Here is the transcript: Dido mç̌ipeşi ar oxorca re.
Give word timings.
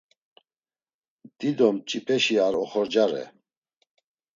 Dido 1.37 1.67
mç̌ipeşi 1.75 2.35
ar 2.45 2.53
oxorca 2.61 3.05
re. 3.11 3.23